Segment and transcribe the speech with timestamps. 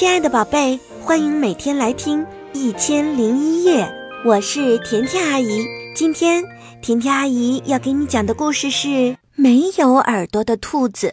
[0.00, 3.84] 亲爱的宝贝，欢迎每天来听《一千零一夜》，
[4.24, 5.62] 我是甜甜阿姨。
[5.94, 6.42] 今天
[6.80, 8.88] 甜甜阿姨要给你讲的故事是
[9.36, 11.12] 《没有耳朵的兔子》。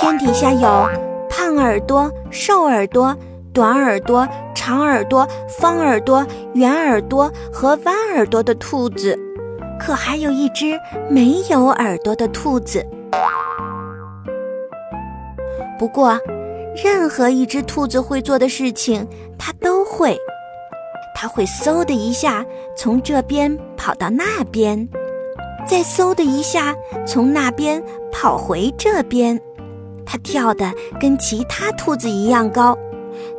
[0.00, 0.88] 天底下有
[1.28, 3.16] 胖耳朵、瘦耳朵、
[3.52, 6.24] 短耳朵、长耳朵、方耳朵、
[6.54, 9.18] 圆耳朵和弯耳朵的兔子，
[9.76, 10.78] 可还有一只
[11.10, 12.86] 没有耳朵的兔子。
[15.76, 16.16] 不过，
[16.76, 19.06] 任何一只兔子会做的事情，
[19.38, 20.18] 它都会。
[21.14, 22.46] 它会嗖的一下
[22.76, 24.88] 从这边跑到那边，
[25.68, 26.74] 再嗖的一下
[27.06, 29.38] 从那边跑回这边。
[30.06, 32.76] 它跳得跟其他兔子一样高，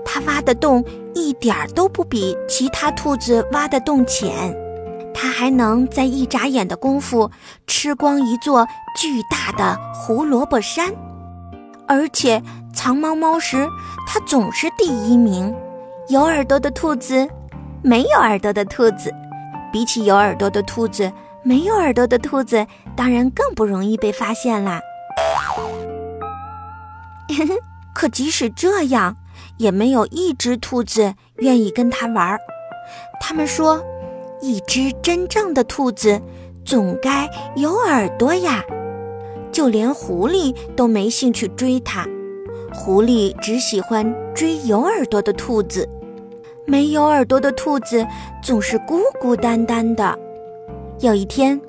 [0.06, 0.86] 它挖的洞
[1.16, 4.56] 一点儿都不比其他兔子挖的洞浅。
[5.14, 7.30] 它还能在一眨眼的功夫
[7.68, 10.94] 吃光一座巨大的胡萝卜山。
[11.92, 12.42] 而且
[12.74, 13.68] 藏猫猫时，
[14.08, 15.54] 它总是第一名。
[16.08, 17.28] 有耳朵的兔子，
[17.82, 19.14] 没有耳朵的兔子，
[19.74, 21.12] 比起有耳朵的兔子，
[21.44, 24.80] 没有耳朵的兔子当然更不容易被发现啦。
[27.94, 29.18] 可即使这样，
[29.58, 32.40] 也没有一只兔子愿意跟它玩儿。
[33.20, 33.84] 他们说，
[34.40, 36.22] 一只真正的兔子
[36.64, 38.64] 总该有耳朵呀。
[39.52, 42.08] 就连狐狸都没兴趣追它，
[42.74, 45.88] 狐狸只喜欢追有耳朵的兔子。
[46.66, 48.06] 没有耳朵的兔子
[48.42, 50.18] 总是孤孤单单的。
[51.00, 51.60] 有一天，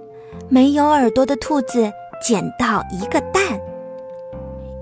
[0.48, 1.90] 没有耳朵的兔子
[2.22, 3.60] 捡到一个蛋，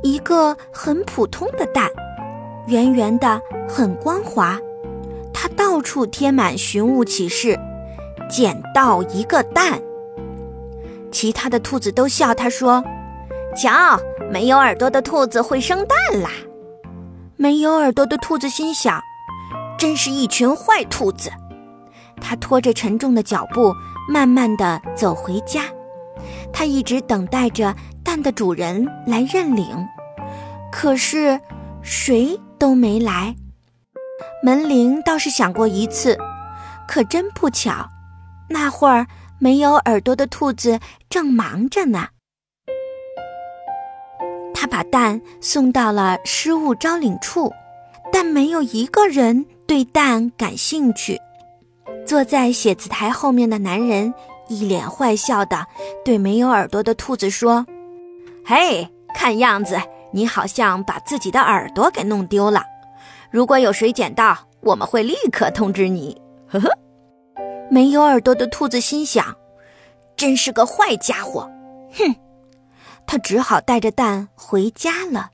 [0.03, 1.89] 一个很普通的蛋，
[2.67, 4.61] 圆圆的，很光滑。
[5.33, 7.59] 它到处贴满寻物启事
[8.29, 9.81] ：“捡到一个蛋。”
[11.11, 12.83] 其他的兔子都笑他，说
[13.57, 13.99] ：“瞧，
[14.31, 16.31] 没有耳朵的兔子会生蛋啦！”
[17.37, 19.01] 没有耳朵的兔子心想
[19.79, 21.31] ：“真是一群坏兔子。”
[22.21, 23.75] 他拖着沉重的脚步，
[24.09, 25.63] 慢慢地走回家。
[26.53, 29.67] 他一直等待着蛋的主人来认领，
[30.71, 31.41] 可是
[31.83, 33.35] 谁都没来。
[34.43, 36.19] 门铃倒是响过一次，
[36.87, 37.89] 可真不巧，
[38.49, 39.07] 那会儿。
[39.41, 40.79] 没有耳朵的兔子
[41.09, 42.09] 正忙着呢。
[44.55, 47.51] 他把蛋送到了失物招领处，
[48.13, 51.19] 但没有一个人对蛋感兴趣。
[52.07, 54.13] 坐在写字台后面的男人
[54.49, 55.67] 一脸坏笑的
[56.05, 57.65] 对没有耳朵的兔子说
[58.45, 59.81] ：“嘿，看样子
[60.13, 62.63] 你好像把自己的耳朵给弄丢了。
[63.31, 66.71] 如果有谁捡到，我们会立刻通知你。”呵呵。
[67.71, 69.37] 没有耳朵的兔子心想
[70.17, 71.49] ：“真是个坏家伙！”
[71.97, 72.17] 哼，
[73.07, 75.31] 他只好带着蛋回家了。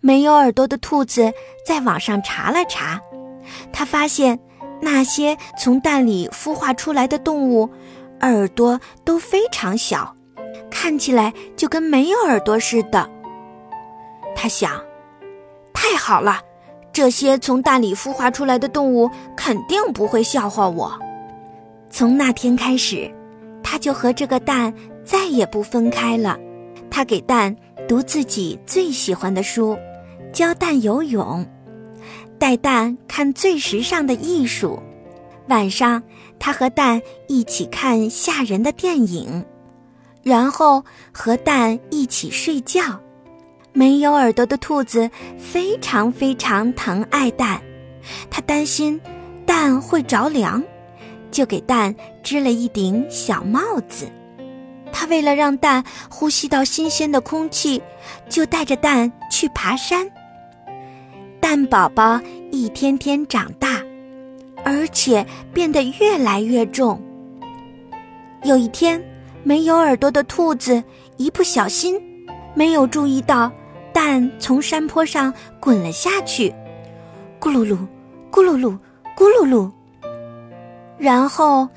[0.00, 1.32] 没有耳朵的兔子
[1.64, 3.00] 在网上查了查，
[3.72, 4.38] 他发现
[4.80, 7.70] 那些从蛋里孵化出来的动物，
[8.20, 10.14] 耳朵都非常小，
[10.70, 13.08] 看起来就跟没有耳朵似的。
[14.36, 14.80] 他想
[15.74, 16.40] ：“太好了，
[16.92, 20.98] 这些从蛋里孵化出来的动物肯定不会笑话我。”
[21.90, 23.10] 从那天开始，
[23.62, 24.72] 他就和这个蛋
[25.04, 26.38] 再也不分开了。
[26.90, 27.54] 他给蛋
[27.88, 29.76] 读自己最喜欢的书，
[30.32, 31.46] 教蛋游泳，
[32.38, 34.82] 带蛋看最时尚的艺术。
[35.48, 36.02] 晚上，
[36.38, 39.44] 他和蛋一起看吓人的电影，
[40.22, 43.00] 然后和蛋一起睡觉。
[43.72, 47.60] 没有耳朵的兔子非常非常疼爱蛋，
[48.30, 49.00] 他担心
[49.46, 50.62] 蛋会着凉。
[51.30, 54.06] 就给蛋织了一顶小帽子，
[54.92, 57.80] 他为了让蛋呼吸到新鲜的空气，
[58.28, 60.10] 就带着蛋去爬山。
[61.40, 63.82] 蛋宝宝一天天长大，
[64.64, 67.00] 而且变得越来越重。
[68.44, 69.02] 有一天，
[69.42, 70.82] 没有耳朵的兔子
[71.16, 72.00] 一不小心，
[72.54, 73.50] 没有注意到
[73.92, 76.50] 蛋从山坡上滚了下去，
[77.40, 77.76] 咕噜噜，
[78.30, 78.76] 咕噜噜，
[79.16, 79.70] 咕噜噜。
[80.98, 81.68] 然后，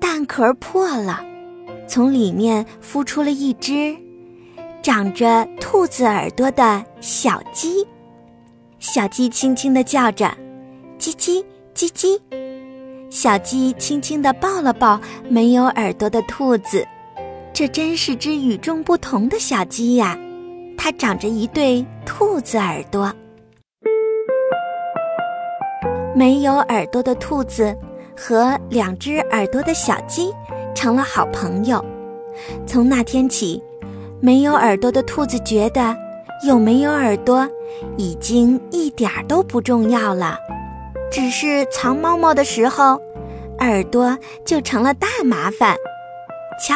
[0.00, 1.24] 蛋壳破了，
[1.86, 3.96] 从里面孵出了一只
[4.82, 7.86] 长着兔子耳朵的小鸡。
[8.80, 10.36] 小鸡轻轻地叫着
[10.98, 11.42] ：“叽叽
[11.74, 12.20] 叽叽。”
[13.08, 16.84] 小鸡轻轻地抱了抱没有耳朵的兔子。
[17.52, 20.18] 这真是只与众不同的小鸡呀！
[20.76, 23.14] 它长着一对兔子耳朵。
[26.12, 27.74] 没有耳朵的兔子。
[28.16, 30.32] 和两只耳朵的小鸡
[30.74, 31.84] 成了好朋友。
[32.66, 33.62] 从那天起，
[34.20, 35.96] 没有耳朵的兔子觉得
[36.46, 37.48] 有没有耳朵，
[37.96, 40.38] 已经一点儿都不重要了。
[41.10, 43.00] 只是藏猫猫的时候，
[43.58, 45.76] 耳朵就成了大麻烦。
[46.60, 46.74] 瞧，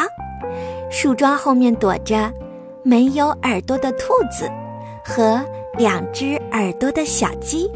[0.89, 2.31] 树桩后面躲着
[2.83, 4.49] 没有耳朵的兔子
[5.03, 5.43] 和
[5.77, 7.69] 两只耳朵的小鸡。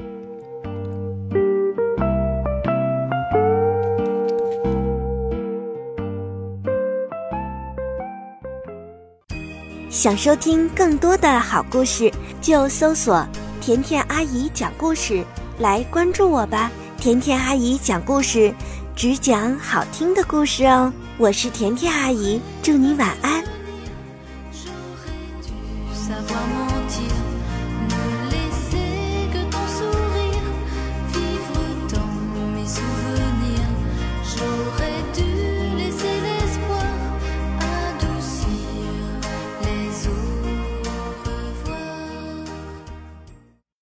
[10.03, 12.11] 想收听更多的好故事，
[12.41, 13.25] 就搜索
[13.61, 15.23] “甜甜阿姨讲故事”
[15.59, 16.69] 来关注我吧。
[16.97, 18.53] 甜甜阿姨讲故事，
[18.97, 20.91] 只讲好听的故事哦。
[21.17, 23.41] 我是甜甜阿姨，祝你晚安。